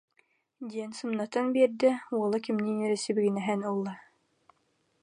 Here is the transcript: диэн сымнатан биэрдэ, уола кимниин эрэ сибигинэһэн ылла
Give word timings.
диэн 0.69 0.91
сымнатан 0.99 1.45
биэрдэ, 1.53 1.89
уола 2.15 2.37
кимниин 2.45 2.79
эрэ 2.85 2.97
сибигинэһэн 3.03 3.61
ылла 3.71 3.93